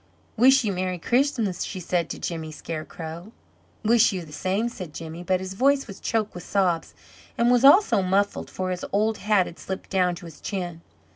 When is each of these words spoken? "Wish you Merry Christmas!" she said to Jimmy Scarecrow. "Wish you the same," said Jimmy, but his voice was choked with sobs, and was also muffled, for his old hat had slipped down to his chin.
"Wish 0.35 0.63
you 0.63 0.71
Merry 0.71 0.97
Christmas!" 0.97 1.63
she 1.63 1.79
said 1.79 2.09
to 2.09 2.17
Jimmy 2.17 2.51
Scarecrow. 2.51 3.31
"Wish 3.83 4.11
you 4.11 4.25
the 4.25 4.31
same," 4.33 4.67
said 4.67 4.95
Jimmy, 4.95 5.21
but 5.21 5.39
his 5.39 5.53
voice 5.53 5.85
was 5.85 5.99
choked 5.99 6.33
with 6.33 6.41
sobs, 6.43 6.95
and 7.37 7.51
was 7.51 7.63
also 7.63 8.01
muffled, 8.01 8.49
for 8.49 8.71
his 8.71 8.83
old 8.91 9.19
hat 9.19 9.45
had 9.45 9.59
slipped 9.59 9.91
down 9.91 10.15
to 10.15 10.25
his 10.25 10.41
chin. 10.41 10.81